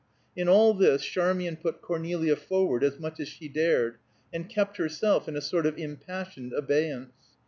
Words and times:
In 0.35 0.49
all 0.49 0.73
this 0.73 1.05
Charmian 1.05 1.57
put 1.57 1.79
Cornelia 1.83 2.35
forward 2.35 2.83
as 2.83 2.99
much 2.99 3.19
as 3.19 3.27
she 3.27 3.47
dared, 3.47 3.97
and 4.33 4.49
kept 4.49 4.77
herself 4.77 5.27
in 5.27 5.35
a 5.35 5.41
sort 5.41 5.67
of 5.67 5.77
impassioned 5.77 6.53
abeyance. 6.53 7.13